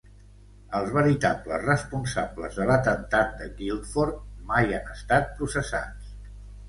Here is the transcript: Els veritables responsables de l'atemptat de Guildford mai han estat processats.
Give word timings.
Els 0.77 0.87
veritables 0.93 1.61
responsables 1.67 2.57
de 2.61 2.67
l'atemptat 2.71 3.37
de 3.43 3.51
Guildford 3.61 4.19
mai 4.53 4.77
han 4.79 4.93
estat 4.99 5.29
processats. 5.43 6.11